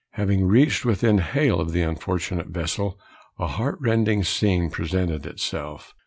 Having 0.13 0.47
reached 0.47 0.83
within 0.83 1.19
hail 1.19 1.59
of 1.61 1.73
the 1.73 1.83
unfortunate 1.83 2.47
vessel, 2.47 2.99
a 3.37 3.45
heart 3.45 3.77
rending 3.79 4.23
scene 4.23 4.71
presented 4.71 5.27
itself. 5.27 5.93